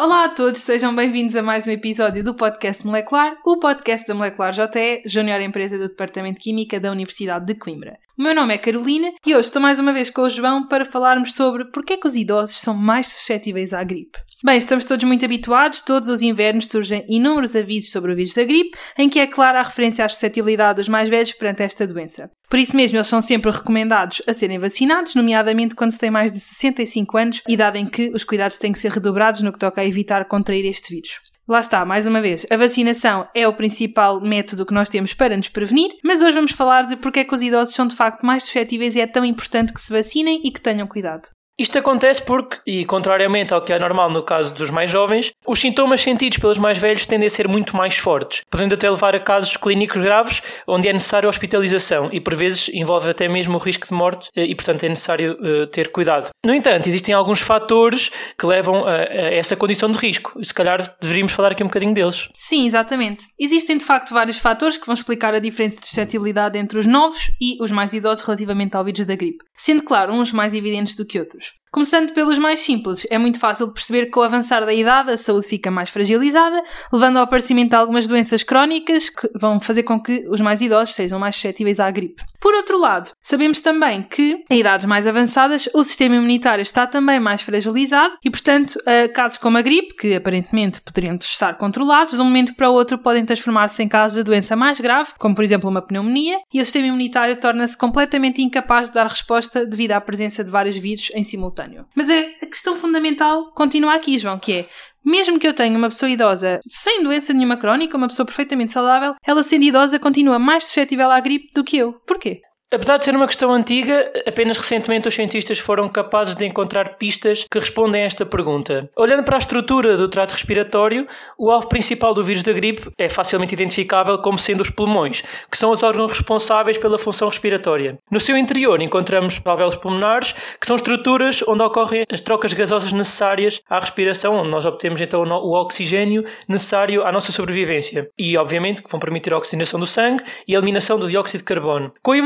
[0.00, 4.14] Olá a todos, sejam bem-vindos a mais um episódio do Podcast Molecular, o podcast da
[4.14, 7.98] Molecular JE, junior empresa do Departamento de Química da Universidade de Coimbra.
[8.18, 10.84] O meu nome é Carolina e hoje estou mais uma vez com o João para
[10.84, 14.18] falarmos sobre porque é que os idosos são mais suscetíveis à gripe.
[14.42, 18.42] Bem, estamos todos muito habituados, todos os invernos surgem inúmeros avisos sobre o vírus da
[18.42, 22.28] gripe, em que é clara a referência à suscetibilidade dos mais velhos perante esta doença.
[22.50, 26.32] Por isso mesmo, eles são sempre recomendados a serem vacinados, nomeadamente quando se tem mais
[26.32, 29.80] de 65 anos, idade em que os cuidados têm que ser redobrados no que toca
[29.80, 31.20] a evitar contrair este vírus.
[31.48, 35.34] Lá está, mais uma vez, a vacinação é o principal método que nós temos para
[35.34, 38.22] nos prevenir, mas hoje vamos falar de porque é que os idosos são de facto
[38.26, 41.30] mais suscetíveis e é tão importante que se vacinem e que tenham cuidado.
[41.58, 45.60] Isto acontece porque, e contrariamente ao que é normal no caso dos mais jovens, os
[45.60, 49.20] sintomas sentidos pelos mais velhos tendem a ser muito mais fortes, podendo até levar a
[49.20, 53.86] casos clínicos graves onde é necessária hospitalização e por vezes envolve até mesmo o risco
[53.86, 56.30] de morte eh, e, portanto, é necessário uh, ter cuidado.
[56.44, 60.96] No entanto, existem alguns fatores que levam a, a essa condição de risco se calhar
[61.00, 62.28] deveríamos falar aqui um bocadinho deles.
[62.34, 63.24] Sim, exatamente.
[63.38, 67.30] Existem de facto vários fatores que vão explicar a diferença de suscetibilidade entre os novos
[67.40, 71.04] e os mais idosos relativamente ao vírus da gripe, sendo claro uns mais evidentes do
[71.04, 71.47] que outros.
[71.70, 75.10] Começando pelos mais simples, é muito fácil de perceber que com o avançar da idade
[75.10, 79.82] a saúde fica mais fragilizada, levando ao aparecimento de algumas doenças crónicas que vão fazer
[79.82, 82.22] com que os mais idosos sejam mais suscetíveis à gripe.
[82.40, 87.18] Por outro lado, sabemos também que, em idades mais avançadas, o sistema imunitário está também
[87.18, 88.78] mais fragilizado e, portanto,
[89.12, 92.96] casos como a gripe, que aparentemente poderiam estar controlados, de um momento para o outro
[92.96, 96.64] podem transformar-se em casos de doença mais grave, como por exemplo uma pneumonia, e o
[96.64, 101.22] sistema imunitário torna-se completamente incapaz de dar resposta devido à presença de vários vírus em
[101.24, 101.57] simultâneo.
[101.94, 104.68] Mas a questão fundamental continua aqui, João, que é
[105.04, 109.14] mesmo que eu tenha uma pessoa idosa sem doença nenhuma crónica, uma pessoa perfeitamente saudável,
[109.26, 111.94] ela sendo idosa continua mais suscetível à gripe do que eu.
[112.06, 112.42] Porquê?
[112.70, 117.46] Apesar de ser uma questão antiga, apenas recentemente os cientistas foram capazes de encontrar pistas
[117.50, 118.90] que respondem a esta pergunta.
[118.94, 121.06] Olhando para a estrutura do trato respiratório,
[121.38, 125.56] o alvo principal do vírus da gripe é facilmente identificável como sendo os pulmões, que
[125.56, 127.98] são os órgãos responsáveis pela função respiratória.
[128.10, 133.62] No seu interior encontramos alvéolos pulmonares, que são estruturas onde ocorrem as trocas gasosas necessárias
[133.70, 138.10] à respiração, onde nós obtemos então o oxigênio necessário à nossa sobrevivência.
[138.18, 141.44] E, obviamente, que vão permitir a oxigenação do sangue e a eliminação do dióxido de
[141.44, 141.94] carbono.
[142.02, 142.16] Com o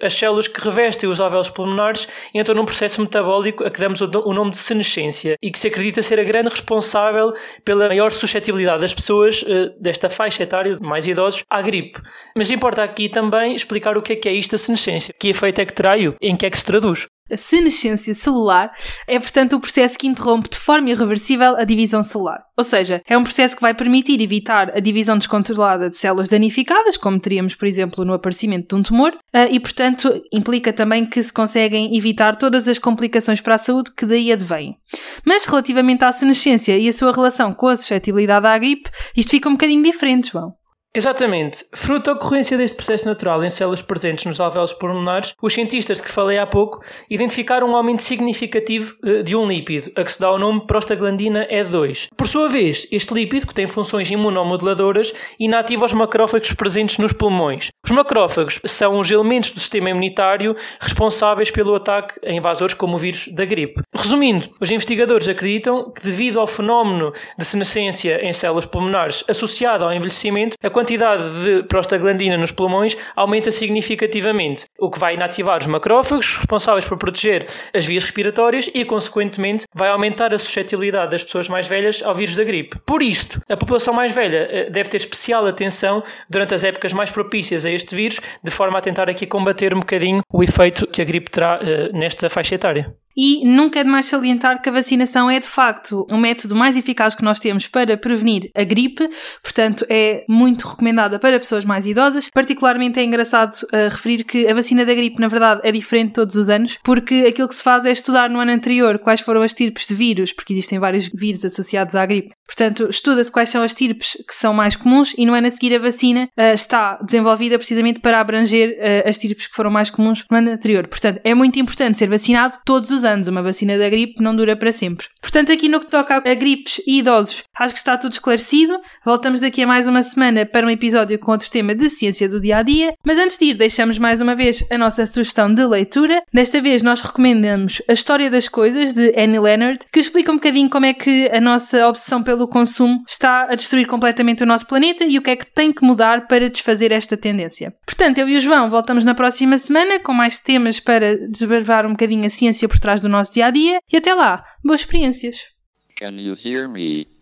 [0.00, 4.32] as células que revestem os alvéolos pulmonares entram num processo metabólico a que damos o
[4.32, 7.32] nome de senescência e que se acredita ser a grande responsável
[7.64, 9.44] pela maior suscetibilidade das pessoas
[9.78, 12.00] desta faixa etária, mais idosos, à gripe.
[12.36, 15.60] Mas importa aqui também explicar o que é que é isto a senescência, que efeito
[15.60, 17.06] é que terá e em que é que se traduz.
[17.32, 18.72] A senescência celular
[19.06, 22.42] é, portanto, o processo que interrompe de forma irreversível a divisão celular.
[22.56, 26.98] Ou seja, é um processo que vai permitir evitar a divisão descontrolada de células danificadas,
[26.98, 29.16] como teríamos, por exemplo, no aparecimento de um tumor,
[29.50, 34.04] e, portanto, implica também que se conseguem evitar todas as complicações para a saúde que
[34.04, 34.76] daí advêm.
[35.24, 39.48] Mas, relativamente à senescência e a sua relação com a suscetibilidade à gripe, isto fica
[39.48, 40.54] um bocadinho diferente, João.
[40.94, 41.64] Exatamente.
[41.72, 46.02] Fruto da ocorrência deste processo natural em células presentes nos alvéolos pulmonares, os cientistas de
[46.02, 48.94] que falei há pouco identificaram um aumento significativo
[49.24, 52.08] de um lípido, a que se dá o nome prostaglandina E2.
[52.14, 57.70] Por sua vez, este lípido, que tem funções imunomoduladoras, inativa os macrófagos presentes nos pulmões.
[57.82, 62.98] Os macrófagos são os elementos do sistema imunitário responsáveis pelo ataque a invasores como o
[62.98, 63.80] vírus da gripe.
[63.94, 69.92] Resumindo, os investigadores acreditam que devido ao fenómeno de senescência em células pulmonares associado ao
[69.92, 76.38] envelhecimento, a quantidade de prostaglandina nos pulmões aumenta significativamente, o que vai inativar os macrófagos
[76.38, 81.68] responsáveis por proteger as vias respiratórias e, consequentemente, vai aumentar a suscetibilidade das pessoas mais
[81.68, 82.78] velhas ao vírus da gripe.
[82.84, 87.64] Por isto, a população mais velha deve ter especial atenção durante as épocas mais propícias
[87.64, 91.04] a este vírus, de forma a tentar aqui combater um bocadinho o efeito que a
[91.04, 92.92] gripe terá uh, nesta faixa etária.
[93.16, 97.14] E nunca é demais salientar que a vacinação é, de facto, o método mais eficaz
[97.14, 99.08] que nós temos para prevenir a gripe,
[99.42, 102.28] portanto, é muito recomendada para pessoas mais idosas.
[102.32, 106.36] Particularmente é engraçado uh, referir que a vacina da gripe, na verdade, é diferente todos
[106.36, 109.54] os anos, porque aquilo que se faz é estudar no ano anterior quais foram as
[109.54, 112.32] tipos de vírus, porque existem vários vírus associados à gripe.
[112.46, 115.74] Portanto, estuda-se quais são as tipos que são mais comuns e no ano a seguir
[115.74, 120.24] a vacina uh, está desenvolvida precisamente para abranger uh, as tipos que foram mais comuns
[120.30, 120.86] no ano anterior.
[120.86, 123.28] Portanto, é muito importante ser vacinado todos os anos.
[123.28, 125.06] Uma vacina da gripe não dura para sempre.
[125.20, 128.78] Portanto, aqui no que toca a gripes e idosos, acho que está tudo esclarecido.
[129.04, 132.40] Voltamos daqui a mais uma semana para um episódio com outro tema de ciência do
[132.40, 132.94] dia a dia.
[133.04, 136.22] Mas antes de ir, deixamos mais uma vez a nossa sugestão de leitura.
[136.32, 140.70] Desta vez nós recomendamos A História das Coisas de Annie Leonard, que explica um bocadinho
[140.70, 145.04] como é que a nossa obsessão pelo consumo está a destruir completamente o nosso planeta
[145.04, 147.74] e o que é que tem que mudar para desfazer esta tendência.
[147.86, 151.90] Portanto, eu e o João voltamos na próxima semana com mais temas para desbravar um
[151.90, 155.52] bocadinho a ciência por trás do nosso dia a dia e até lá, boas experiências!
[155.98, 157.21] Can you hear me?